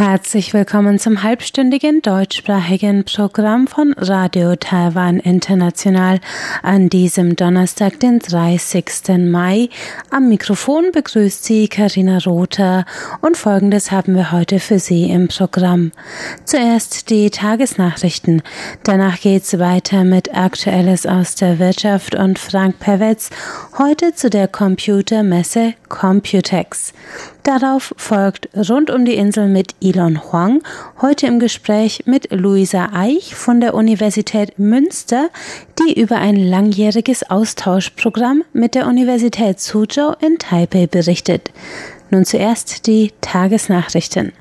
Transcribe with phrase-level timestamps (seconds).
[0.00, 6.20] Herzlich willkommen zum halbstündigen deutschsprachigen Programm von Radio Taiwan International
[6.62, 9.18] an diesem Donnerstag, den 30.
[9.18, 9.68] Mai.
[10.08, 12.86] Am Mikrofon begrüßt Sie Karina Rother
[13.20, 15.92] und Folgendes haben wir heute für Sie im Programm.
[16.46, 18.40] Zuerst die Tagesnachrichten.
[18.84, 23.28] Danach geht's weiter mit Aktuelles aus der Wirtschaft und Frank Pewetz
[23.76, 26.94] heute zu der Computermesse Computex.
[27.42, 30.62] Darauf folgt Rund um die Insel mit Elon Huang,
[31.00, 35.30] heute im Gespräch mit Luisa Eich von der Universität Münster,
[35.78, 41.50] die über ein langjähriges Austauschprogramm mit der Universität Suzhou in Taipei berichtet.
[42.10, 44.32] Nun zuerst die Tagesnachrichten.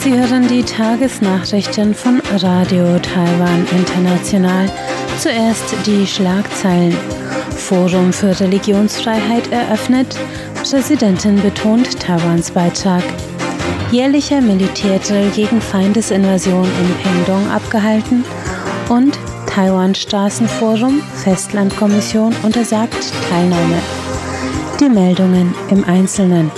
[0.00, 4.70] Sie hören die Tagesnachrichten von Radio Taiwan International.
[5.18, 6.96] Zuerst die Schlagzeilen.
[7.50, 10.16] Forum für Religionsfreiheit eröffnet.
[10.68, 13.02] Präsidentin betont Taiwans Beitrag.
[13.90, 18.24] Jährlicher Militärdrill gegen Feindesinvasion in Pingdong abgehalten.
[18.88, 23.78] Und Taiwan Straßenforum, Festlandkommission untersagt Teilnahme.
[24.80, 26.50] Die Meldungen im Einzelnen.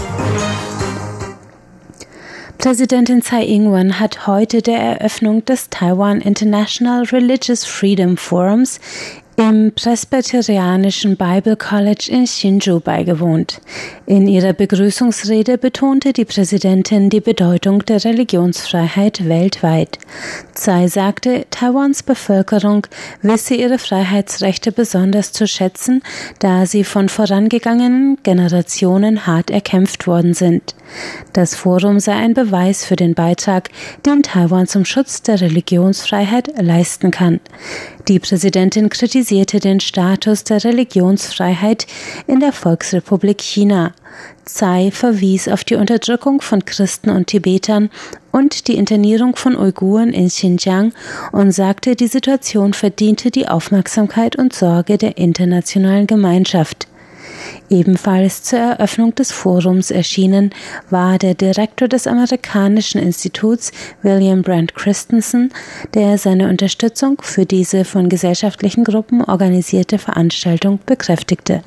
[2.58, 8.80] Präsidentin Tsai Ing-wen hat heute der Eröffnung des Taiwan International Religious Freedom Forums
[9.38, 13.60] im Presbyterianischen Bible College in Hsinchu beigewohnt.
[14.04, 20.00] In ihrer Begrüßungsrede betonte die Präsidentin die Bedeutung der Religionsfreiheit weltweit.
[20.54, 22.88] Tsai sagte, Taiwans Bevölkerung
[23.22, 26.02] wisse ihre Freiheitsrechte besonders zu schätzen,
[26.40, 30.74] da sie von vorangegangenen Generationen hart erkämpft worden sind.
[31.32, 33.70] Das Forum sei ein Beweis für den Beitrag,
[34.04, 37.38] den Taiwan zum Schutz der Religionsfreiheit leisten kann.
[38.08, 41.86] Die Präsidentin kritisierte den Status der Religionsfreiheit
[42.26, 43.92] in der Volksrepublik China.
[44.46, 47.90] Tsai verwies auf die Unterdrückung von Christen und Tibetern
[48.32, 50.94] und die Internierung von Uiguren in Xinjiang
[51.32, 56.88] und sagte, die Situation verdiente die Aufmerksamkeit und Sorge der internationalen Gemeinschaft.
[57.70, 60.50] Ebenfalls zur Eröffnung des Forums erschienen
[60.88, 65.52] war der Direktor des amerikanischen Instituts William Brand Christensen,
[65.94, 71.62] der seine Unterstützung für diese von gesellschaftlichen Gruppen organisierte Veranstaltung bekräftigte.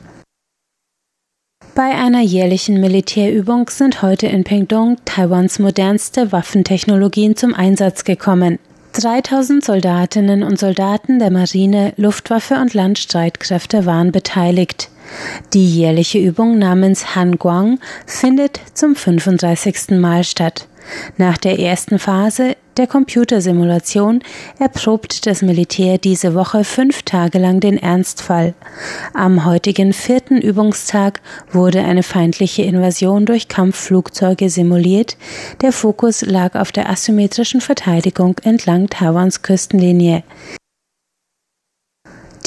[1.75, 8.59] Bei einer jährlichen Militärübung sind heute in Pingdong Taiwans modernste Waffentechnologien zum Einsatz gekommen.
[8.93, 14.89] 3000 Soldatinnen und Soldaten der Marine, Luftwaffe und Landstreitkräfte waren beteiligt.
[15.53, 19.91] Die jährliche Übung namens Han Guang findet zum 35.
[19.91, 20.67] Mal statt.
[21.17, 24.23] Nach der ersten Phase der Computersimulation
[24.57, 28.53] erprobt das Militär diese Woche fünf Tage lang den Ernstfall.
[29.13, 31.21] Am heutigen vierten Übungstag
[31.51, 35.17] wurde eine feindliche Invasion durch Kampfflugzeuge simuliert.
[35.61, 40.23] Der Fokus lag auf der asymmetrischen Verteidigung entlang Taiwans Küstenlinie.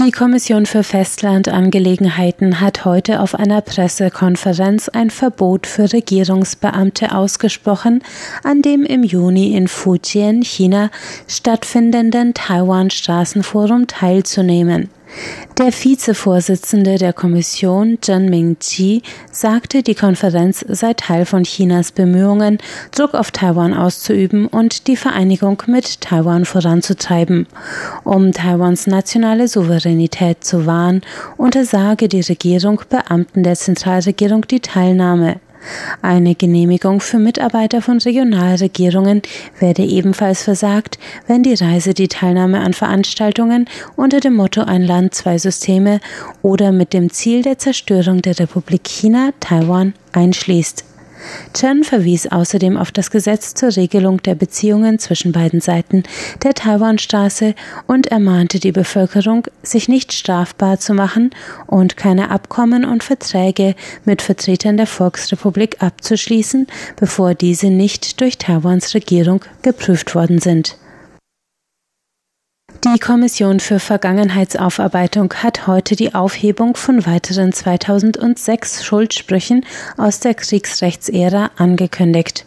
[0.00, 8.02] Die Kommission für Festlandangelegenheiten hat heute auf einer Pressekonferenz ein Verbot für Regierungsbeamte ausgesprochen,
[8.42, 10.90] an dem im Juni in Fujian, China,
[11.28, 14.90] stattfindenden Taiwan-Straßenforum teilzunehmen.
[15.58, 22.58] Der Vizevorsitzende der Kommission, Zheng Mingqi, sagte, die Konferenz sei Teil von Chinas Bemühungen,
[22.90, 27.46] Druck auf Taiwan auszuüben und die Vereinigung mit Taiwan voranzutreiben.
[28.02, 31.02] Um Taiwans nationale Souveränität zu wahren,
[31.36, 35.40] untersage die Regierung Beamten der Zentralregierung die Teilnahme.
[36.02, 39.22] Eine Genehmigung für Mitarbeiter von Regionalregierungen
[39.58, 43.66] werde ebenfalls versagt, wenn die Reise die Teilnahme an Veranstaltungen
[43.96, 46.00] unter dem Motto Ein Land, zwei Systeme
[46.42, 50.93] oder mit dem Ziel der Zerstörung der Republik China, Taiwan einschließt.
[51.52, 56.02] Chen verwies außerdem auf das Gesetz zur Regelung der Beziehungen zwischen beiden Seiten
[56.42, 57.54] der Taiwanstraße
[57.86, 61.30] und ermahnte die Bevölkerung, sich nicht strafbar zu machen
[61.66, 63.74] und keine Abkommen und Verträge
[64.04, 66.66] mit Vertretern der Volksrepublik abzuschließen,
[66.96, 70.76] bevor diese nicht durch Taiwans Regierung geprüft worden sind.
[72.84, 79.64] Die Kommission für Vergangenheitsaufarbeitung hat heute die Aufhebung von weiteren 2006 Schuldsprüchen
[79.96, 82.44] aus der Kriegsrechtsära angekündigt.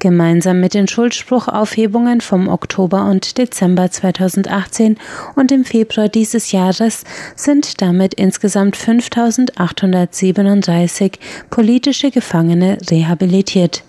[0.00, 4.96] Gemeinsam mit den Schuldspruchaufhebungen vom Oktober und Dezember 2018
[5.36, 7.04] und im Februar dieses Jahres
[7.36, 11.20] sind damit insgesamt 5837
[11.50, 13.84] politische Gefangene rehabilitiert.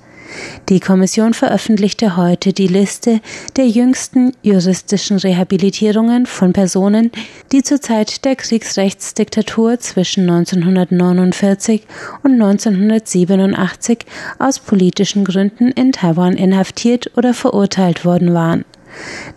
[0.70, 3.22] Die Kommission veröffentlichte heute die Liste
[3.58, 7.12] der jüngsten juristischen Rehabilitierungen von Personen,
[7.52, 11.88] die zur Zeit der Kriegsrechtsdiktatur zwischen 1949
[12.24, 14.06] und 1987
[14.38, 18.66] aus politischen Gründen in Taiwan inhaftiert oder verurteilt worden waren.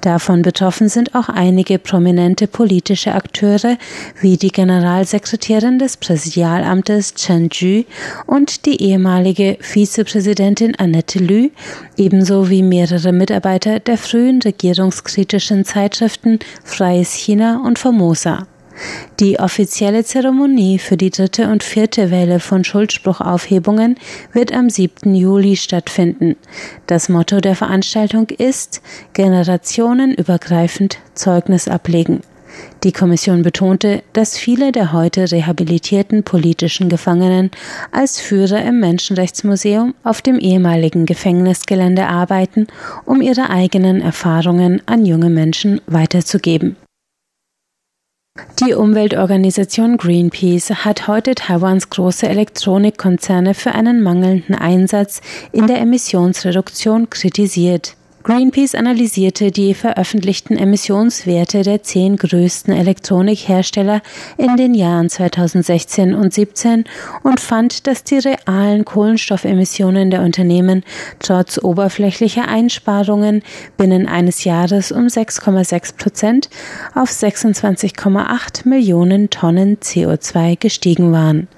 [0.00, 3.76] Davon betroffen sind auch einige prominente politische Akteure
[4.20, 7.84] wie die Generalsekretärin des Präsidialamtes Chen Ju
[8.26, 11.50] und die ehemalige Vizepräsidentin Annette Lü,
[11.96, 18.46] ebenso wie mehrere Mitarbeiter der frühen regierungskritischen Zeitschriften Freies China und Formosa.
[19.20, 23.96] Die offizielle Zeremonie für die dritte und vierte Welle von Schuldspruchaufhebungen
[24.32, 25.14] wird am 7.
[25.14, 26.36] Juli stattfinden.
[26.86, 28.82] Das Motto der Veranstaltung ist
[29.12, 32.22] generationenübergreifend Zeugnis ablegen.
[32.84, 37.50] Die Kommission betonte, dass viele der heute rehabilitierten politischen Gefangenen
[37.92, 42.66] als Führer im Menschenrechtsmuseum auf dem ehemaligen Gefängnisgelände arbeiten,
[43.04, 46.76] um ihre eigenen Erfahrungen an junge Menschen weiterzugeben.
[48.60, 55.20] Die Umweltorganisation Greenpeace hat heute Taiwans große Elektronikkonzerne für einen mangelnden Einsatz
[55.52, 57.96] in der Emissionsreduktion kritisiert.
[58.22, 64.00] Greenpeace analysierte die veröffentlichten Emissionswerte der zehn größten Elektronikhersteller
[64.36, 66.84] in den Jahren 2016 und 17
[67.24, 70.84] und fand, dass die realen Kohlenstoffemissionen der Unternehmen
[71.18, 73.42] trotz oberflächlicher Einsparungen
[73.76, 76.48] binnen eines Jahres um 6,6 Prozent
[76.94, 81.48] auf 26,8 Millionen Tonnen CO2 gestiegen waren.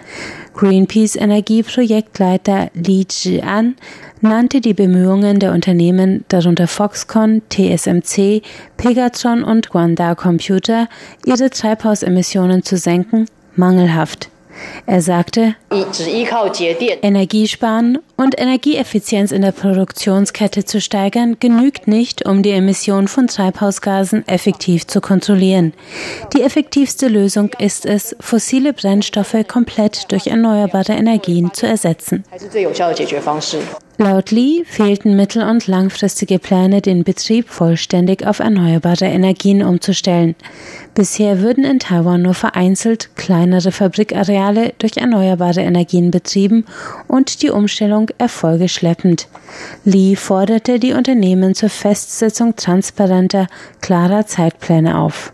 [0.54, 3.74] Greenpeace Energieprojektleiter Li Zhian
[4.20, 8.42] nannte die Bemühungen der Unternehmen, darunter Foxconn, TSMC,
[8.76, 10.88] Pegatron und Guanda Computer,
[11.26, 14.30] ihre Treibhausemissionen zu senken, mangelhaft.
[14.86, 15.56] Er sagte,
[17.02, 24.26] Energiesparen und Energieeffizienz in der Produktionskette zu steigern, genügt nicht, um die Emission von Treibhausgasen
[24.28, 25.72] effektiv zu kontrollieren.
[26.34, 32.24] Die effektivste Lösung ist es, fossile Brennstoffe komplett durch erneuerbare Energien zu ersetzen.
[33.96, 40.34] Laut Lee fehlten mittel- und langfristige Pläne, den Betrieb vollständig auf erneuerbare Energien umzustellen.
[40.94, 46.64] Bisher würden in Taiwan nur vereinzelt kleinere Fabrikareale durch erneuerbare Energien betrieben
[47.06, 49.28] und die Umstellung erfolge schleppend.
[49.84, 53.46] Lee forderte die Unternehmen zur Festsetzung transparenter,
[53.80, 55.33] klarer Zeitpläne auf.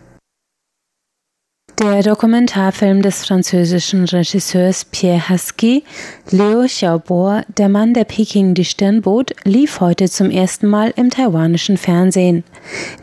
[1.81, 5.83] Der Dokumentarfilm des französischen Regisseurs Pierre Husky,
[6.29, 11.09] Leo Xiaobo, der Mann, der Peking die Stirn bot, lief heute zum ersten Mal im
[11.09, 12.43] taiwanischen Fernsehen.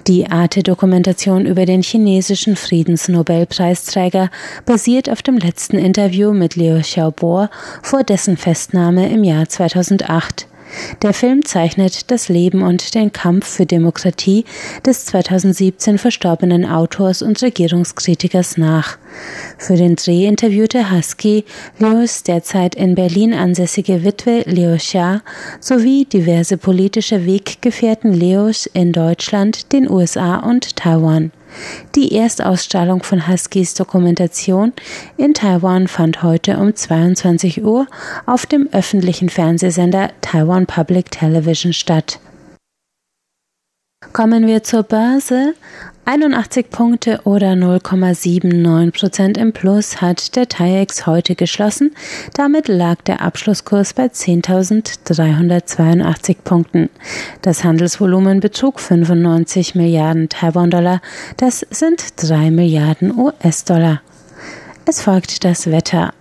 [0.07, 4.31] Die Arte-Dokumentation über den chinesischen Friedensnobelpreisträger
[4.65, 7.49] basiert auf dem letzten Interview mit Leo Xiaobo
[7.83, 10.47] vor dessen Festnahme im Jahr 2008.
[11.03, 14.45] Der Film zeichnet das Leben und den Kampf für Demokratie
[14.85, 18.99] des 2017 verstorbenen Autors und Regierungskritikers nach.
[19.59, 21.45] Für den Dreh interviewte Husky
[21.79, 25.23] Leos derzeit in Berlin ansässige Witwe Leo Xia
[25.61, 31.33] sowie diverse politische Weggefährten Leos in Deutschland, den USA und Taiwan.
[31.94, 34.72] Die Erstausstrahlung von Huskys Dokumentation
[35.16, 37.87] in Taiwan fand heute um 22 Uhr
[38.26, 42.20] auf dem öffentlichen Fernsehsender Taiwan Public Television statt.
[44.12, 45.55] Kommen wir zur Börse.
[46.05, 51.93] 81 Punkte oder 0,79 Prozent im Plus hat der TAIEX heute geschlossen.
[52.34, 56.90] Damit lag der Abschlusskurs bei 10.382 Punkten.
[57.43, 61.02] Das Handelsvolumen betrug 95 Milliarden Taiwan-Dollar.
[61.36, 64.02] Das sind 3 Milliarden US-Dollar.
[64.86, 66.14] Es folgt das Wetter.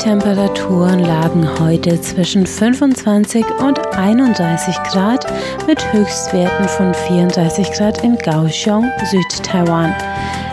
[0.00, 5.26] Temperaturen lagen heute zwischen 25 und 31 Grad
[5.66, 9.94] mit Höchstwerten von 34 Grad in Kaohsiung, Südtaiwan.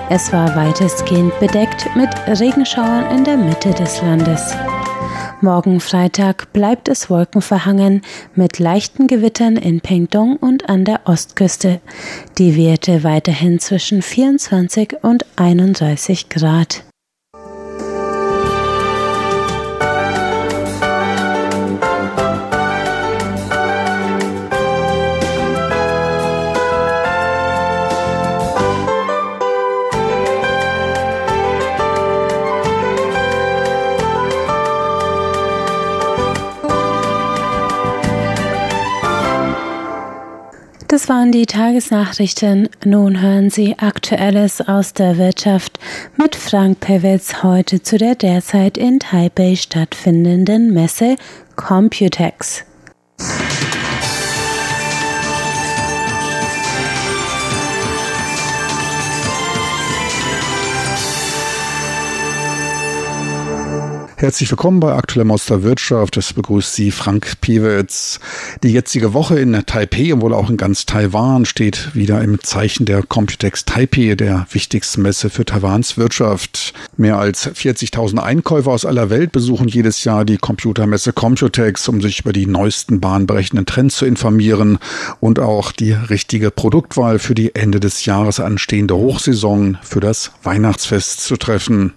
[0.10, 4.54] Es war weitestgehend bedeckt mit Regenschauern in der Mitte des Landes.
[5.40, 8.02] Morgen Freitag bleibt es wolkenverhangen
[8.36, 11.80] mit leichten Gewittern in Pengdong und an der Ostküste.
[12.38, 16.87] Die Werte weiterhin zwischen 24 und 31 Grad.
[40.90, 42.70] Das waren die Tagesnachrichten.
[42.86, 45.80] Nun hören Sie Aktuelles aus der Wirtschaft
[46.16, 51.18] mit Frank Pewitz heute zu der derzeit in Taipei stattfindenden Messe
[51.58, 52.64] Computex.
[64.20, 66.18] Herzlich willkommen bei Aktueller Monster Wirtschaft.
[66.18, 68.20] Es begrüßt Sie Frank Piewitz.
[68.64, 72.88] Die jetzige Woche in Taipei und wohl auch in ganz Taiwan steht wieder im Zeichen
[72.88, 76.74] der Computex Taipei, der wichtigsten Messe für Taiwans Wirtschaft.
[76.98, 82.22] Mehr als 40.000 Einkäufer aus aller Welt besuchen jedes Jahr die Computermesse Computex, um sich
[82.22, 84.80] über die neuesten bahnbrechenden Trends zu informieren
[85.20, 91.22] und auch die richtige Produktwahl für die Ende des Jahres anstehende Hochsaison für das Weihnachtsfest
[91.22, 91.94] zu treffen.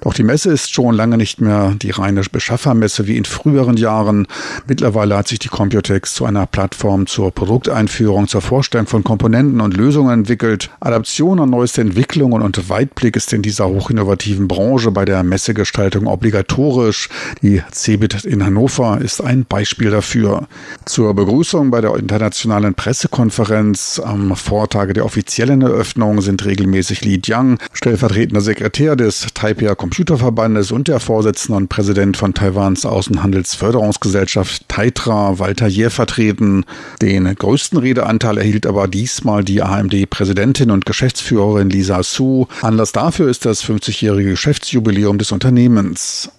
[0.00, 4.26] Doch die Messe ist schon lange nicht mehr die reine Beschaffermesse wie in früheren Jahren.
[4.66, 9.76] Mittlerweile hat sich die Computex zu einer Plattform zur Produkteinführung, zur Vorstellung von Komponenten und
[9.76, 10.70] Lösungen entwickelt.
[10.80, 17.08] Adaption an neueste Entwicklungen und Weitblick ist in dieser hochinnovativen Branche bei der Messegestaltung obligatorisch.
[17.42, 20.48] Die CeBIT in Hannover ist ein Beispiel dafür.
[20.84, 27.58] Zur Begrüßung bei der internationalen Pressekonferenz am Vortage der offiziellen Eröffnung sind regelmäßig Li Jiang,
[27.72, 35.68] stellvertretender Sekretär des Taipei Computerverbandes und der Vorsitzende und Präsident von Taiwans Außenhandelsförderungsgesellschaft Taitra, Walter
[35.68, 36.64] Jär, vertreten.
[37.00, 42.46] Den größten Redeanteil erhielt aber diesmal die AMD-Präsidentin und Geschäftsführerin Lisa Su.
[42.62, 46.32] Anlass dafür ist das 50-jährige Geschäftsjubiläum des Unternehmens.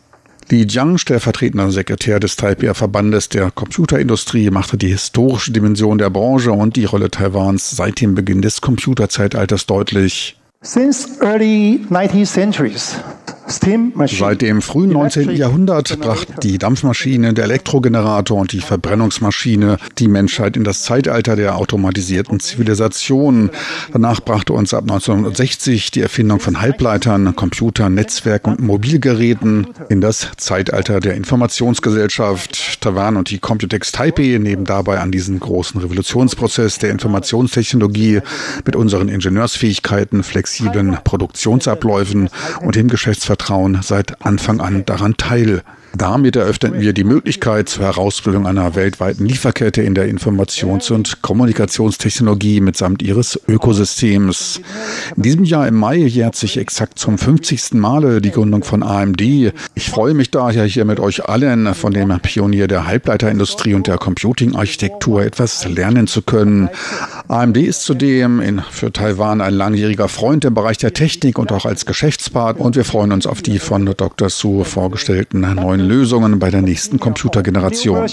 [0.49, 6.51] Li Jiang, stellvertretender Sekretär des Taipei Verbandes der Computerindustrie, machte die historische Dimension der Branche
[6.51, 10.36] und die Rolle Taiwans seit dem Beginn des Computerzeitalters deutlich.
[10.63, 12.95] Since early 19th centuries,
[14.07, 15.31] Seit dem frühen 19.
[15.31, 21.55] Jahrhundert brachten die Dampfmaschine, der Elektrogenerator und die Verbrennungsmaschine die Menschheit in das Zeitalter der
[21.55, 23.49] automatisierten Zivilisation.
[23.93, 30.31] Danach brachte uns ab 1960 die Erfindung von Halbleitern, Computern, Netzwerken und Mobilgeräten in das
[30.35, 32.81] Zeitalter der Informationsgesellschaft.
[32.81, 38.19] Taiwan und die Computex Taipei nehmen dabei an diesen großen Revolutionsprozess der Informationstechnologie
[38.65, 42.29] mit unseren Ingenieursfähigkeiten, flexiblen Produktionsabläufen
[42.61, 45.61] und dem Geschäftsverkehr Vertrauen seit Anfang an daran teil.
[45.95, 52.61] Damit eröffneten wir die Möglichkeit zur Herausbildung einer weltweiten Lieferkette in der Informations- und Kommunikationstechnologie
[52.61, 54.61] mitsamt ihres Ökosystems.
[55.15, 57.73] In diesem Jahr im Mai jährt sich exakt zum 50.
[57.73, 59.21] Male die Gründung von AMD.
[59.21, 63.97] Ich freue mich daher hier mit euch allen von dem Pionier der Halbleiterindustrie und der
[63.97, 66.69] Computing-Architektur etwas lernen zu können.
[67.27, 71.65] AMD ist zudem in, für Taiwan ein langjähriger Freund im Bereich der Technik und auch
[71.65, 74.29] als Geschäftspartner und wir freuen uns auf die von Dr.
[74.29, 78.07] Su vorgestellten neuen Lösungen bei der nächsten Computergeneration.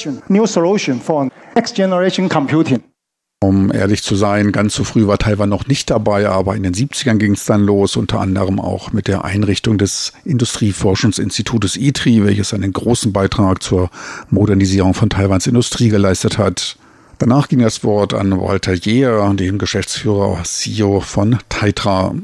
[3.44, 6.72] Um ehrlich zu sein, ganz so früh war Taiwan noch nicht dabei, aber in den
[6.72, 12.54] 70ern ging es dann los, unter anderem auch mit der Einrichtung des Industrieforschungsinstitutes ITRI, welches
[12.54, 13.90] einen großen Beitrag zur
[14.30, 16.78] Modernisierung von Taiwans Industrie geleistet hat.
[17.18, 22.14] Danach ging das Wort an Walter Jeher, den Geschäftsführer CEO von Taitra.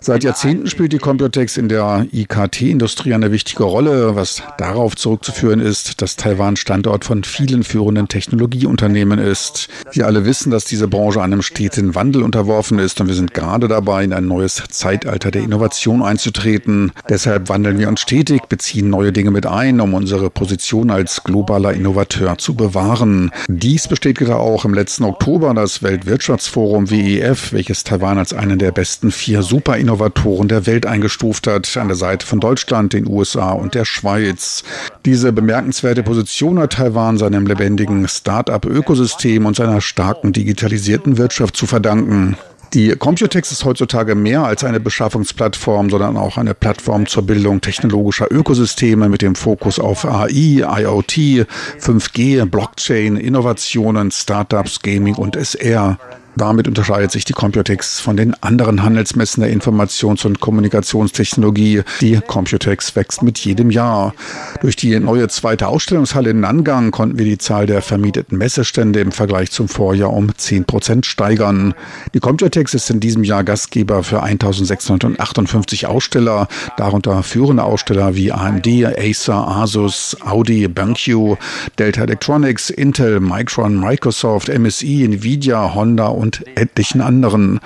[0.00, 6.00] Seit Jahrzehnten spielt die Computex in der IKT-Industrie eine wichtige Rolle, was darauf zurückzuführen ist,
[6.00, 9.68] dass Taiwan Standort von vielen führenden Technologieunternehmen ist.
[9.92, 13.68] Wir alle wissen, dass diese Branche einem steten Wandel unterworfen ist und wir sind gerade
[13.68, 16.92] dabei, in ein neues Zeitalter der Innovation einzutreten.
[17.10, 21.74] Deshalb wandeln wir uns stetig, beziehen neue Dinge mit ein, um unsere Position als globaler
[21.74, 23.30] Innovateur zu bewahren.
[23.48, 28.70] Dies bestätigte auch im letzten Oktober das Welt Weltwirtschaftsforum WEF, welches Taiwan als einen der
[28.70, 33.74] besten vier Superinnovatoren der Welt eingestuft hat, an der Seite von Deutschland, den USA und
[33.74, 34.62] der Schweiz.
[35.04, 42.36] Diese bemerkenswerte Position hat Taiwan seinem lebendigen Start-up-Ökosystem und seiner starken digitalisierten Wirtschaft zu verdanken.
[42.74, 48.30] Die Computex ist heutzutage mehr als eine Beschaffungsplattform, sondern auch eine Plattform zur Bildung technologischer
[48.30, 51.46] Ökosysteme mit dem Fokus auf AI, IoT,
[51.80, 55.98] 5G, Blockchain, Innovationen, Startups, Gaming und SR.
[56.38, 61.82] Damit unterscheidet sich die Computex von den anderen Handelsmessen der Informations- und Kommunikationstechnologie.
[62.00, 64.14] Die Computex wächst mit jedem Jahr.
[64.60, 69.10] Durch die neue zweite Ausstellungshalle in Nangang konnten wir die Zahl der vermieteten Messestände im
[69.10, 71.74] Vergleich zum Vorjahr um 10 Prozent steigern.
[72.14, 78.68] Die Computex ist in diesem Jahr Gastgeber für 1658 Aussteller, darunter führende Aussteller wie AMD,
[78.96, 81.36] Acer, Asus, Audi, BenQ,
[81.80, 87.58] Delta Electronics, Intel, Micron, Microsoft, MSI, Nvidia, Honda und und etlichen anderen.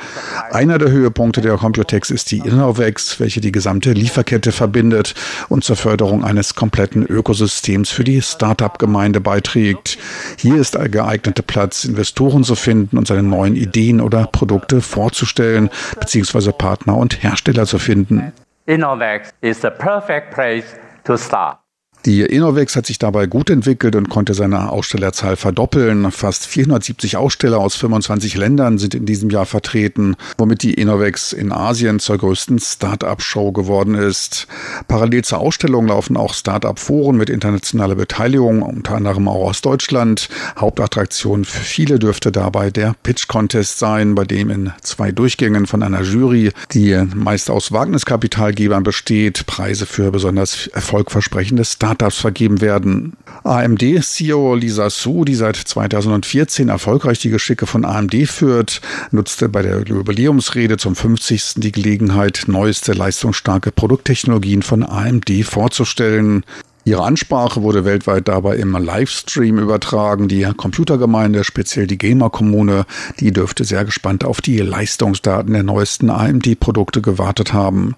[0.52, 5.14] Einer der Höhepunkte der Computex ist die Innovex, welche die gesamte Lieferkette verbindet
[5.49, 9.99] und zur Förderung eines kompletten Ökosystems für die Start-up-Gemeinde beiträgt.
[10.38, 15.69] Hier ist ein geeigneter Platz, Investoren zu finden und seine neuen Ideen oder Produkte vorzustellen,
[15.99, 18.33] beziehungsweise Partner und Hersteller zu finden.
[18.66, 20.66] Innovex is the perfect place
[21.02, 21.62] to start.
[22.04, 26.11] Die Innovex hat sich dabei gut entwickelt und konnte seine Ausstellerzahl verdoppeln.
[26.11, 31.52] Fast 470 Aussteller aus 25 Ländern sind in diesem Jahr vertreten, womit die Innovex in
[31.52, 34.49] Asien zur größten Start-up-Show geworden ist.
[34.88, 40.28] Parallel zur Ausstellung laufen auch Start-up-Foren mit internationaler Beteiligung, unter anderem auch aus Deutschland.
[40.59, 46.02] Hauptattraktion für viele dürfte dabei der Pitch-Contest sein, bei dem in zwei Durchgängen von einer
[46.02, 53.18] Jury, die meist aus Wagniskapitalgebern besteht, Preise für besonders erfolgversprechende Start Startups vergeben werden.
[53.44, 58.80] AMD-CEO Lisa Su, die seit 2014 erfolgreich die Geschicke von AMD führt,
[59.11, 61.54] nutzte bei der Jubiläumsrede zum 50.
[61.56, 66.44] die Gelegenheit, neueste leistungsstarke Produkttechnologien von AMD vorzustellen.
[66.84, 70.28] Ihre Ansprache wurde weltweit dabei im Livestream übertragen.
[70.28, 72.87] Die Computergemeinde, speziell die Gamer-Kommune,
[73.20, 77.96] die dürfte sehr gespannt auf die Leistungsdaten der neuesten AMD-Produkte gewartet haben.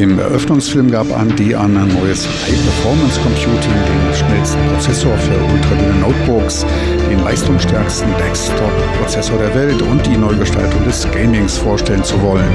[0.00, 6.64] Im Eröffnungsfilm gab AMD an ein neues High-Performance Computing, den schnellsten Prozessor für ultradünne Notebooks,
[7.10, 12.48] den leistungsstärksten Desktop-Prozessor der Welt und die Neugestaltung des Gamings vorstellen zu wollen.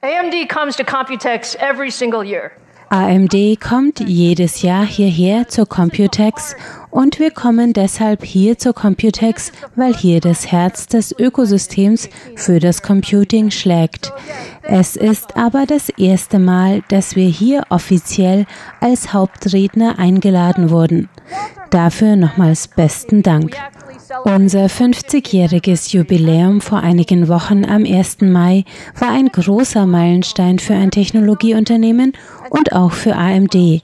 [0.00, 2.52] AMD comes to Computex every single year.
[2.88, 6.54] AMD kommt jedes Jahr hierher zur Computex
[6.90, 12.82] und wir kommen deshalb hier zur Computex, weil hier das Herz des Ökosystems für das
[12.82, 14.12] Computing schlägt.
[14.62, 18.46] Es ist aber das erste Mal, dass wir hier offiziell
[18.80, 21.08] als Hauptredner eingeladen wurden.
[21.70, 23.56] Dafür nochmals besten Dank.
[24.22, 28.20] Unser 50-jähriges Jubiläum vor einigen Wochen am 1.
[28.20, 28.64] Mai
[28.98, 32.12] war ein großer Meilenstein für ein Technologieunternehmen
[32.50, 33.82] und auch für AMD.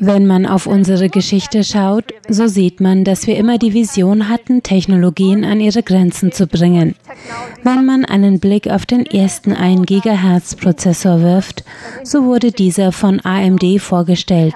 [0.00, 4.62] Wenn man auf unsere Geschichte schaut, so sieht man, dass wir immer die Vision hatten,
[4.62, 6.94] Technologien an ihre Grenzen zu bringen.
[7.62, 11.64] Wenn man einen Blick auf den ersten 1 GHz Prozessor wirft,
[12.02, 14.54] so wurde dieser von AMD vorgestellt.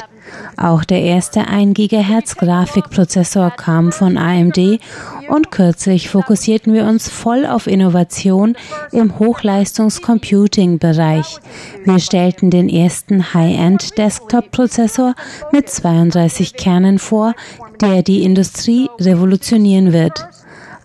[0.57, 4.81] Auch der erste 1 GHz Grafikprozessor kam von AMD
[5.29, 8.57] und kürzlich fokussierten wir uns voll auf Innovation
[8.91, 11.39] im Hochleistungs-Computing-Bereich.
[11.85, 15.15] Wir stellten den ersten High-End Desktop-Prozessor
[15.53, 17.35] mit 32 Kernen vor,
[17.81, 20.27] der die Industrie revolutionieren wird.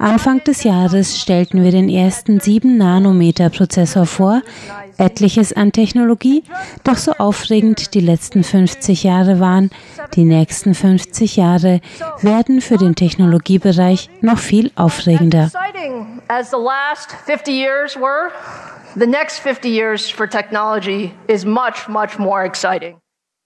[0.03, 4.41] Anfang des Jahres stellten wir den ersten 7-Nanometer-Prozessor vor,
[4.97, 6.43] etliches an Technologie,
[6.83, 9.71] doch so aufregend die letzten 50 Jahre waren,
[10.15, 11.79] die nächsten 50 Jahre
[12.21, 15.49] werden für den Technologiebereich noch viel aufregender.
[18.95, 23.02] The next 50 years for technology is much, much more exciting.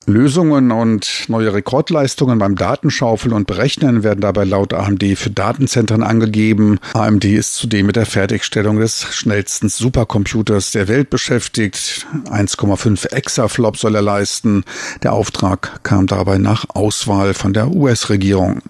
[0.09, 6.79] Lösungen und neue Rekordleistungen beim Datenschaufeln und Berechnen werden dabei laut AMD für Datenzentren angegeben.
[6.93, 12.07] AMD ist zudem mit der Fertigstellung des schnellsten Supercomputers der Welt beschäftigt.
[12.29, 14.63] 1,5 Exaflop soll er leisten.
[15.03, 18.61] Der Auftrag kam dabei nach Auswahl von der US-Regierung.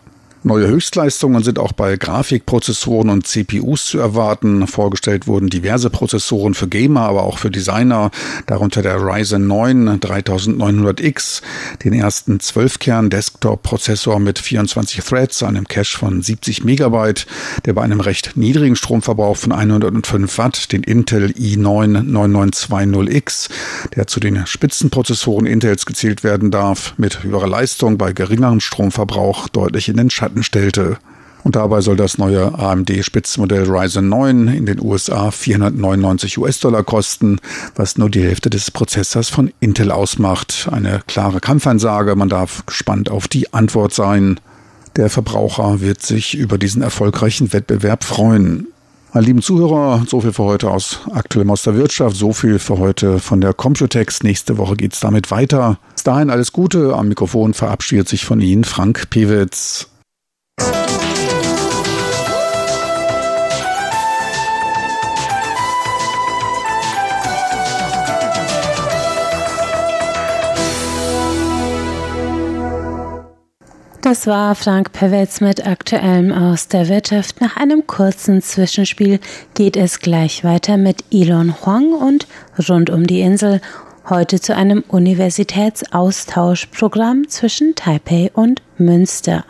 [0.48, 4.66] Neue Höchstleistungen sind auch bei Grafikprozessoren und CPUs zu erwarten.
[4.66, 8.12] Vorgestellt wurden diverse Prozessoren für Gamer, aber auch für Designer,
[8.46, 11.42] darunter der Ryzen 9 3900X,
[11.84, 17.28] den ersten 12-Kern-Desktop-Prozessor mit 24 Threads, einem Cache von 70 Megabyte,
[17.66, 23.50] der bei einem recht niedrigen Stromverbrauch von 105 Watt, den Intel i9 9920X,
[23.98, 29.90] der zu den Spitzenprozessoren Intels gezählt werden darf, mit höherer Leistung bei geringerem Stromverbrauch deutlich
[29.90, 30.98] in den Schatten Daten stellte.
[31.44, 37.40] Und dabei soll das neue AMD-Spitzenmodell Ryzen 9 in den USA 499 US-Dollar kosten,
[37.76, 40.68] was nur die Hälfte des Prozessors von Intel ausmacht.
[40.72, 44.40] Eine klare Kampfansage, man darf gespannt auf die Antwort sein.
[44.98, 48.68] Der Verbraucher wird sich über diesen erfolgreichen Wettbewerb freuen.
[49.14, 52.78] Meine lieben Zuhörer, so viel für heute aus aktuellem aus der Wirtschaft, so viel für
[52.78, 54.22] heute von der Computex.
[54.22, 55.80] Nächste Woche geht es damit weiter.
[55.94, 56.94] Bis dahin alles Gute.
[56.94, 59.88] Am Mikrofon verabschiedet sich von Ihnen Frank Pewitz.
[74.08, 77.42] Das war Frank Pewitz mit Aktuellem aus der Wirtschaft.
[77.42, 79.20] Nach einem kurzen Zwischenspiel
[79.54, 82.26] geht es gleich weiter mit Elon Huang und
[82.70, 83.60] rund um die Insel.
[84.10, 89.44] Heute zu einem Universitätsaustauschprogramm zwischen Taipei und Münster.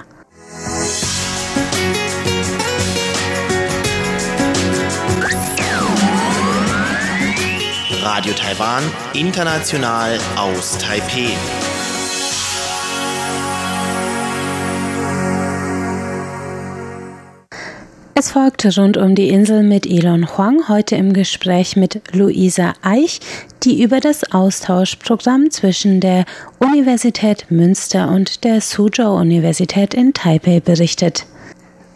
[8.17, 8.81] Radio Taiwan,
[9.13, 11.29] international aus Taipeh.
[18.15, 23.19] Es folgte rund um die Insel mit Elon Huang, heute im Gespräch mit Luisa Eich,
[23.61, 26.25] die über das Austauschprogramm zwischen der
[26.57, 31.27] Universität Münster und der Suzhou Universität in Taipei berichtet.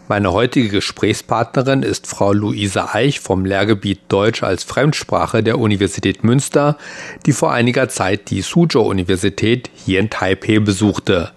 [0.08, 6.76] Meine heutige Gesprächspartnerin ist Frau Luisa Eich vom Lehrgebiet Deutsch als Fremdsprache der Universität Münster,
[7.24, 11.30] die vor einiger Zeit die Suzhou Universität hier in Taipei besuchte.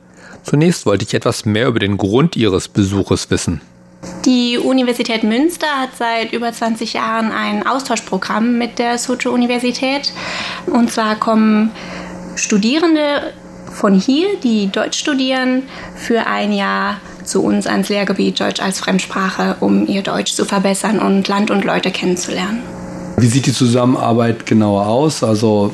[0.43, 3.61] Zunächst wollte ich etwas mehr über den Grund ihres Besuches wissen.
[4.25, 10.11] Die Universität Münster hat seit über 20 Jahren ein Austauschprogramm mit der Suzhou Universität.
[10.65, 11.71] Und zwar kommen
[12.35, 13.31] Studierende
[13.71, 15.63] von hier, die Deutsch studieren,
[15.95, 20.99] für ein Jahr zu uns ans Lehrgebiet Deutsch als Fremdsprache, um ihr Deutsch zu verbessern
[20.99, 22.61] und Land und Leute kennenzulernen.
[23.17, 25.23] Wie sieht die Zusammenarbeit genauer aus?
[25.23, 25.73] Also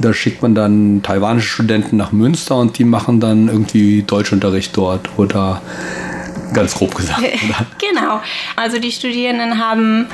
[0.00, 5.08] da schickt man dann taiwanische Studenten nach Münster und die machen dann irgendwie Deutschunterricht dort
[5.16, 5.62] oder
[6.52, 7.22] ganz grob gesagt.
[7.78, 8.20] genau.
[8.56, 10.06] Also die Studierenden haben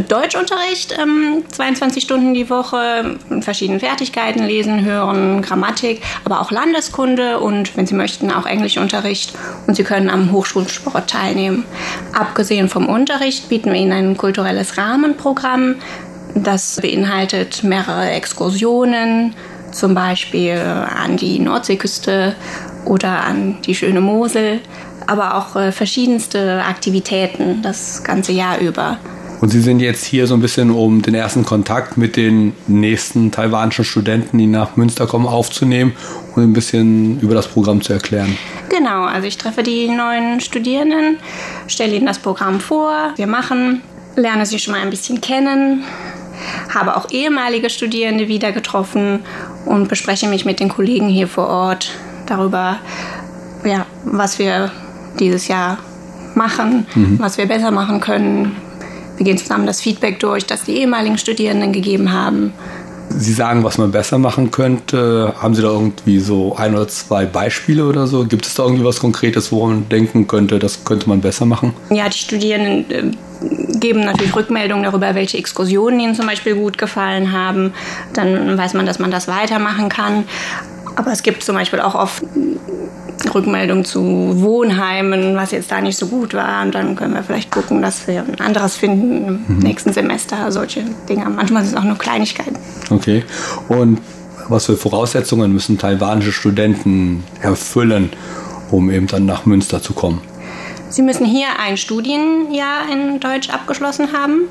[0.00, 7.76] Deutschunterricht, ähm, 22 Stunden die Woche, verschiedene Fertigkeiten, Lesen, Hören, Grammatik, aber auch Landeskunde und
[7.76, 9.34] wenn Sie möchten auch Englischunterricht
[9.66, 11.64] und Sie können am Hochschulsport teilnehmen.
[12.12, 15.76] Abgesehen vom Unterricht bieten wir Ihnen ein kulturelles Rahmenprogramm,
[16.34, 19.34] das beinhaltet mehrere Exkursionen,
[19.72, 22.34] zum Beispiel an die Nordseeküste
[22.86, 24.60] oder an die schöne Mosel
[25.06, 28.98] aber auch äh, verschiedenste Aktivitäten das ganze Jahr über.
[29.42, 33.32] Und Sie sind jetzt hier so ein bisschen, um den ersten Kontakt mit den nächsten
[33.32, 35.94] taiwanischen Studenten, die nach Münster kommen, aufzunehmen
[36.36, 38.38] und ein bisschen über das Programm zu erklären.
[38.68, 41.16] Genau, also ich treffe die neuen Studierenden,
[41.66, 43.82] stelle ihnen das Programm vor, wir machen,
[44.14, 45.82] lerne sie schon mal ein bisschen kennen,
[46.72, 49.24] habe auch ehemalige Studierende wieder getroffen
[49.66, 51.90] und bespreche mich mit den Kollegen hier vor Ort
[52.26, 52.78] darüber,
[53.64, 54.70] ja, was wir
[55.18, 55.78] dieses Jahr
[56.36, 57.18] machen, mhm.
[57.18, 58.54] was wir besser machen können.
[59.22, 62.52] Wir gehen zusammen das Feedback durch, das die ehemaligen Studierenden gegeben haben.
[63.08, 65.32] Sie sagen, was man besser machen könnte.
[65.40, 68.24] Haben Sie da irgendwie so ein oder zwei Beispiele oder so?
[68.24, 71.72] Gibt es da irgendwie was Konkretes, wo man denken könnte, das könnte man besser machen?
[71.90, 77.30] Ja, die Studierenden äh, geben natürlich Rückmeldungen darüber, welche Exkursionen ihnen zum Beispiel gut gefallen
[77.30, 77.74] haben.
[78.14, 80.24] Dann weiß man, dass man das weitermachen kann.
[80.96, 82.24] Aber es gibt zum Beispiel auch oft
[83.34, 86.62] Rückmeldung zu Wohnheimen, was jetzt da nicht so gut war.
[86.62, 89.58] Und dann können wir vielleicht gucken, dass wir ein anderes finden im mhm.
[89.58, 90.50] nächsten Semester.
[90.52, 91.28] Solche Dinge.
[91.28, 92.56] Manchmal sind es auch nur Kleinigkeiten.
[92.90, 93.24] Okay.
[93.68, 94.00] Und
[94.48, 98.10] was für Voraussetzungen müssen taiwanische Studenten erfüllen,
[98.70, 100.20] um eben dann nach Münster zu kommen?
[100.88, 104.42] Sie müssen hier ein Studienjahr in Deutsch abgeschlossen haben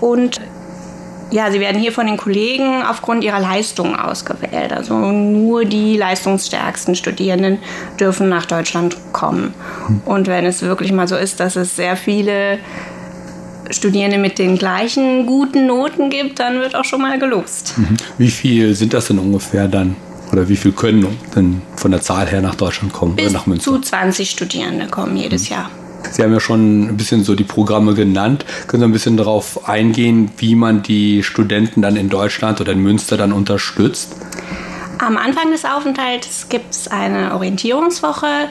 [0.00, 0.40] und
[1.30, 4.72] ja, sie werden hier von den Kollegen aufgrund ihrer Leistungen ausgewählt.
[4.72, 7.58] Also nur die leistungsstärksten Studierenden
[7.98, 9.54] dürfen nach Deutschland kommen.
[10.04, 12.58] Und wenn es wirklich mal so ist, dass es sehr viele
[13.70, 17.74] Studierende mit den gleichen guten Noten gibt, dann wird auch schon mal gelost.
[17.76, 17.96] Mhm.
[18.18, 19.96] Wie viel sind das denn ungefähr dann?
[20.32, 23.16] Oder wie viel können denn von der Zahl her nach Deutschland kommen?
[23.16, 23.72] Bis oder nach Münster?
[23.72, 25.56] zu 20 Studierende kommen jedes mhm.
[25.56, 25.70] Jahr.
[26.10, 28.44] Sie haben ja schon ein bisschen so die Programme genannt.
[28.66, 32.82] Können Sie ein bisschen darauf eingehen, wie man die Studenten dann in Deutschland oder in
[32.82, 34.14] Münster dann unterstützt?
[34.98, 38.48] Am Anfang des Aufenthalts gibt es eine Orientierungswoche.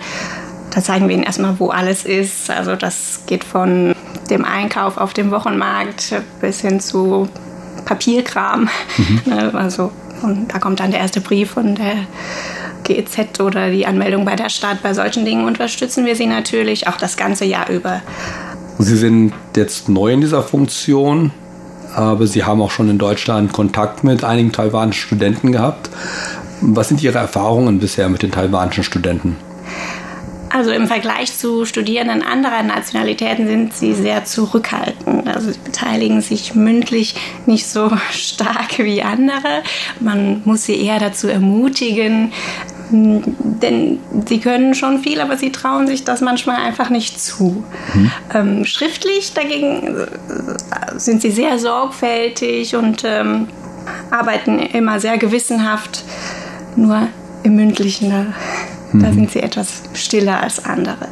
[0.74, 2.50] Da zeigen wir Ihnen erstmal, wo alles ist.
[2.50, 3.94] Also das geht von
[4.30, 7.28] dem Einkauf auf dem Wochenmarkt bis hin zu
[7.86, 8.70] Papierkram.
[8.98, 9.22] Mhm.
[9.26, 11.96] Ne, also und da kommt dann der erste Brief von der
[12.84, 14.82] GEZ oder die Anmeldung bei der Stadt.
[14.82, 18.02] Bei solchen Dingen unterstützen wir Sie natürlich auch das ganze Jahr über.
[18.78, 21.32] Sie sind jetzt neu in dieser Funktion,
[21.94, 25.90] aber Sie haben auch schon in Deutschland Kontakt mit einigen taiwanischen Studenten gehabt.
[26.62, 29.36] Was sind Ihre Erfahrungen bisher mit den taiwanischen Studenten?
[30.52, 35.28] Also im Vergleich zu Studierenden anderer Nationalitäten sind sie sehr zurückhaltend.
[35.28, 37.16] Also sie beteiligen sich mündlich
[37.46, 39.62] nicht so stark wie andere.
[40.00, 42.32] Man muss sie eher dazu ermutigen,
[42.92, 47.64] denn sie können schon viel, aber sie trauen sich das manchmal einfach nicht zu.
[47.94, 48.12] Mhm.
[48.34, 50.08] Ähm, schriftlich dagegen äh,
[50.98, 53.48] sind sie sehr sorgfältig und ähm,
[54.12, 56.04] arbeiten immer sehr gewissenhaft.
[56.76, 57.08] Nur
[57.44, 58.26] im mündlichen, da,
[58.92, 59.04] mhm.
[59.04, 61.10] da sind sie etwas stiller als andere.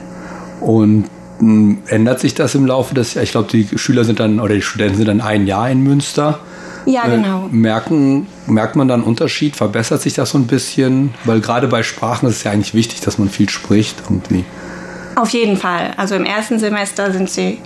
[0.60, 1.06] Und
[1.40, 3.28] hm, ändert sich das im Laufe des Jahres?
[3.28, 6.40] Ich glaube, die Schüler sind dann oder die Studenten sind dann ein Jahr in Münster.
[6.88, 7.50] Ja, genau.
[7.52, 9.58] Merken, merkt man dann einen Unterschied?
[9.58, 11.14] Verbessert sich das so ein bisschen?
[11.26, 14.46] Weil gerade bei Sprachen ist es ja eigentlich wichtig, dass man viel spricht irgendwie.
[15.16, 15.94] Auf jeden Fall.
[15.98, 17.58] Also im ersten Semester sind sie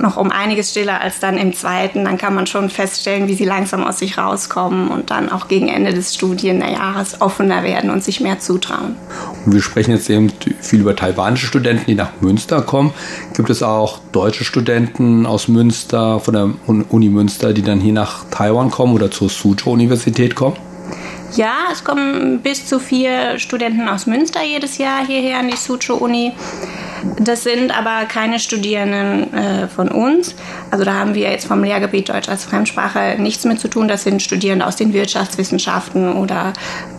[0.00, 2.04] noch um einiges stiller als dann im zweiten.
[2.04, 5.68] Dann kann man schon feststellen, wie sie langsam aus sich rauskommen und dann auch gegen
[5.68, 8.96] Ende des Studienjahres offener werden und sich mehr zutrauen.
[9.44, 12.92] Und wir sprechen jetzt eben viel über taiwanische Studenten, die nach Münster kommen.
[13.34, 18.24] Gibt es auch deutsche Studenten aus Münster, von der Uni Münster, die dann hier nach
[18.30, 20.56] Taiwan kommen oder zur Suzhou-Universität kommen?
[21.34, 26.32] Ja, es kommen bis zu vier Studenten aus Münster jedes Jahr hierher an die Suzhou-Uni.
[27.18, 30.34] Das sind aber keine Studierenden äh, von uns.
[30.70, 33.88] Also da haben wir jetzt vom Lehrgebiet Deutsch als Fremdsprache nichts mit zu tun.
[33.88, 36.52] Das sind Studierende aus den Wirtschaftswissenschaften oder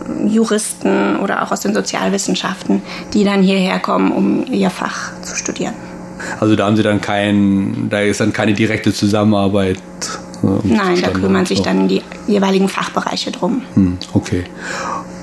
[0.08, 5.36] äh, Juristen oder auch aus den Sozialwissenschaften, die dann hierher kommen, um ihr Fach zu
[5.36, 5.74] studieren.
[6.40, 9.78] Also da haben Sie dann kein, da ist dann keine direkte Zusammenarbeit.
[10.42, 13.62] Äh, Nein, da kümmern sich dann die jeweiligen Fachbereiche drum.
[13.74, 14.44] Hm, okay.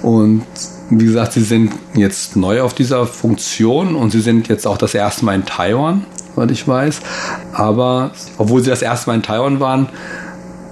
[0.01, 0.43] Und
[0.91, 4.93] wie gesagt, Sie sind jetzt neu auf dieser Funktion und Sie sind jetzt auch das
[4.93, 6.99] erste Mal in Taiwan, soweit ich weiß.
[7.53, 9.87] Aber obwohl Sie das erste Mal in Taiwan waren,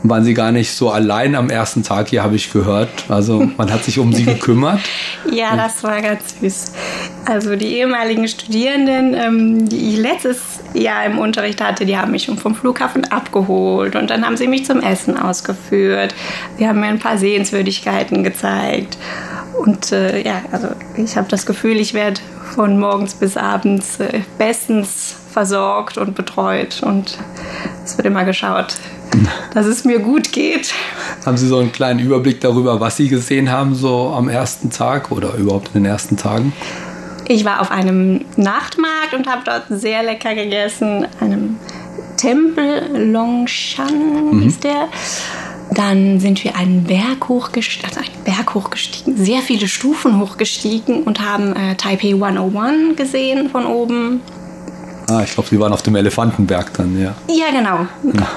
[0.04, 2.90] waren Sie gar nicht so allein am ersten Tag hier, habe ich gehört.
[3.10, 4.82] Also man hat sich um Sie gekümmert.
[5.32, 6.74] ja, das war ganz süß.
[7.26, 12.24] Also die ehemaligen Studierenden, ähm, die ich letztes Jahr im Unterricht hatte, die haben mich
[12.24, 16.14] schon vom Flughafen abgeholt und dann haben sie mich zum Essen ausgeführt.
[16.58, 18.98] Sie haben mir ein paar Sehenswürdigkeiten gezeigt.
[19.60, 22.22] Und äh, ja, also ich habe das Gefühl, ich werde
[22.56, 26.82] von morgens bis abends äh, bestens versorgt und betreut.
[26.82, 27.18] Und
[27.84, 28.76] es wird immer geschaut,
[29.54, 30.74] dass es mir gut geht.
[31.26, 35.12] Haben Sie so einen kleinen Überblick darüber, was Sie gesehen haben, so am ersten Tag
[35.12, 36.54] oder überhaupt in den ersten Tagen?
[37.28, 41.06] Ich war auf einem Nachtmarkt und habe dort sehr lecker gegessen.
[41.20, 41.58] Einem
[42.18, 44.48] Tempel Longshan mhm.
[44.48, 44.88] ist der.
[45.80, 51.22] Dann sind wir einen Berg hochgestiegen, also einen Berg hochgestiegen, sehr viele Stufen hochgestiegen und
[51.22, 54.20] haben äh, Taipei 101 gesehen von oben.
[55.10, 57.16] Ah, ich glaube, Sie waren auf dem Elefantenberg dann, ja.
[57.30, 57.88] Ja, genau.
[58.04, 58.28] Ja.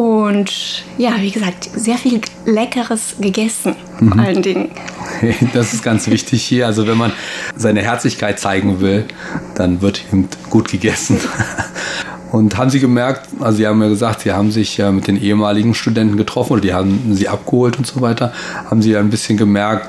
[0.00, 4.12] Und ja, wie gesagt, sehr viel Leckeres gegessen, mhm.
[4.12, 4.70] vor allen Dingen.
[5.52, 6.66] Das ist ganz wichtig hier.
[6.66, 7.12] Also wenn man
[7.56, 9.04] seine Herzlichkeit zeigen will,
[9.56, 11.18] dann wird eben gut gegessen.
[12.30, 15.20] Und haben Sie gemerkt, also Sie haben ja gesagt, Sie haben sich ja mit den
[15.20, 18.32] ehemaligen Studenten getroffen oder die haben Sie abgeholt und so weiter.
[18.70, 19.88] Haben Sie ein bisschen gemerkt,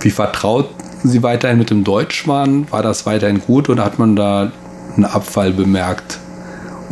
[0.00, 0.68] wie vertraut
[1.02, 2.70] Sie weiterhin mit dem Deutsch waren?
[2.70, 4.50] War das weiterhin gut oder hat man da
[4.96, 6.18] einen Abfall bemerkt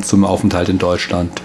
[0.02, 1.42] zum Aufenthalt in Deutschland?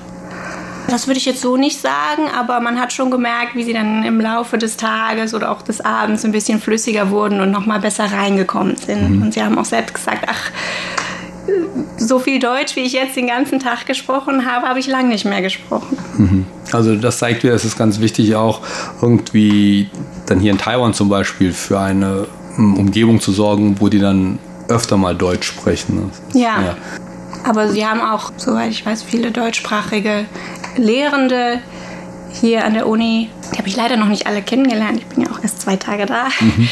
[0.88, 4.04] Das würde ich jetzt so nicht sagen, aber man hat schon gemerkt, wie sie dann
[4.04, 8.12] im Laufe des Tages oder auch des Abends ein bisschen flüssiger wurden und nochmal besser
[8.12, 9.10] reingekommen sind.
[9.10, 9.22] Mhm.
[9.22, 10.52] Und sie haben auch selbst gesagt, ach,
[11.98, 15.26] so viel Deutsch, wie ich jetzt den ganzen Tag gesprochen habe, habe ich lange nicht
[15.26, 15.98] mehr gesprochen.
[16.18, 16.46] Mhm.
[16.72, 18.62] Also das zeigt wieder, es ist ganz wichtig auch
[19.02, 19.90] irgendwie
[20.26, 22.28] dann hier in Taiwan zum Beispiel für eine
[22.58, 26.12] ähm, Umgebung zu sorgen, wo die dann öfter mal Deutsch sprechen.
[26.34, 26.62] Ja.
[26.62, 26.78] ja.
[27.44, 30.26] Aber sie haben auch, soweit ich weiß, viele deutschsprachige
[30.78, 31.60] Lehrende
[32.32, 33.30] hier an der Uni.
[33.54, 35.00] Die habe ich leider noch nicht alle kennengelernt.
[35.00, 36.28] Ich bin ja auch erst zwei Tage da.
[36.40, 36.70] Mhm.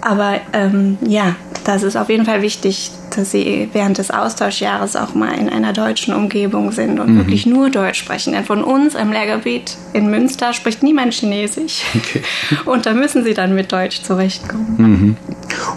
[0.00, 5.14] Aber ähm, ja, das ist auf jeden Fall wichtig, dass sie während des Austauschjahres auch
[5.14, 7.18] mal in einer deutschen Umgebung sind und mhm.
[7.18, 8.32] wirklich nur Deutsch sprechen.
[8.32, 11.82] Denn von uns im Lehrgebiet in Münster spricht niemand Chinesisch.
[11.94, 12.22] Okay.
[12.66, 14.76] Und da müssen sie dann mit Deutsch zurechtkommen.
[14.76, 15.16] Mhm.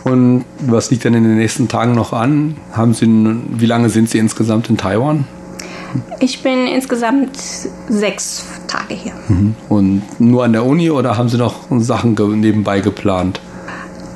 [0.03, 2.57] Und was liegt denn in den nächsten Tagen noch an?
[2.73, 5.25] Haben sie, wie lange sind Sie insgesamt in Taiwan?
[6.19, 7.37] Ich bin insgesamt
[7.87, 9.13] sechs Tage hier.
[9.27, 9.55] Mhm.
[9.69, 13.39] Und nur an der Uni oder haben Sie noch Sachen nebenbei geplant?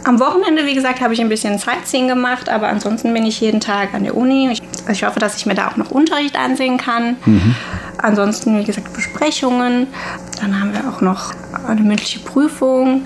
[0.06, 3.62] Am Wochenende, wie gesagt, habe ich ein bisschen Sightseeing gemacht, aber ansonsten bin ich jeden
[3.62, 4.50] Tag an der Uni.
[4.52, 7.16] Ich, ich hoffe, dass ich mir da auch noch Unterricht ansehen kann.
[7.26, 7.56] Mhm.
[7.98, 9.88] Ansonsten, wie gesagt, Besprechungen.
[10.42, 11.34] Dann haben wir auch noch
[11.68, 13.06] eine mündliche Prüfung.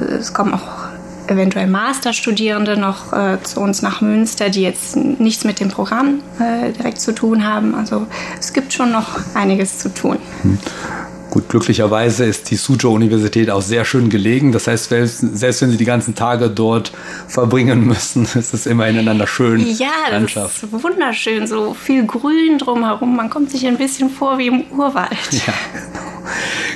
[0.00, 0.88] Es kommen auch
[1.26, 6.72] eventuell Masterstudierende noch äh, zu uns nach Münster, die jetzt nichts mit dem Programm äh,
[6.72, 7.74] direkt zu tun haben.
[7.74, 8.06] Also
[8.40, 10.18] es gibt schon noch einiges zu tun.
[11.30, 14.50] Gut, glücklicherweise ist die Suzhou-Universität auch sehr schön gelegen.
[14.52, 16.92] Das heißt, selbst, wenn Sie die ganzen Tage dort
[17.26, 19.60] verbringen müssen, ist es immer ineinander schön.
[19.76, 20.62] Ja, Landschaft.
[20.62, 21.46] das ist wunderschön.
[21.46, 23.14] So viel Grün drumherum.
[23.14, 25.16] Man kommt sich ein bisschen vor wie im Urwald.
[25.32, 25.52] Ja,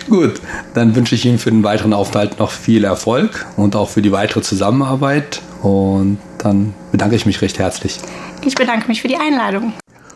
[0.08, 0.40] Gut,
[0.74, 4.12] dann wünsche ich Ihnen für den weiteren Aufenthalt noch viel Erfolg und auch für die
[4.12, 5.40] weitere Zusammenarbeit.
[5.62, 7.98] Und dann bedanke ich mich recht herzlich.
[8.44, 9.72] Ich bedanke mich für die Einladung.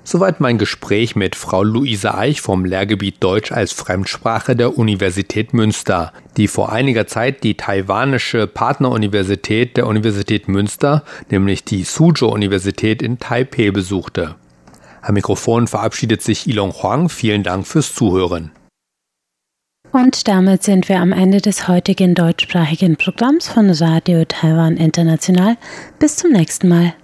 [0.09, 6.12] Soweit mein Gespräch mit Frau Luise Eich vom Lehrgebiet Deutsch als Fremdsprache der Universität Münster,
[6.37, 13.73] die vor einiger Zeit die taiwanische Partneruniversität der Universität Münster, nämlich die Suzhou-Universität in Taipei
[13.73, 14.37] besuchte.
[15.03, 17.09] Am Mikrofon verabschiedet sich Ilong Huang.
[17.09, 18.53] Vielen Dank fürs Zuhören.
[19.90, 25.57] Und damit sind wir am Ende des heutigen deutschsprachigen Programms von Radio Taiwan International.
[25.99, 26.95] Bis zum nächsten Mal.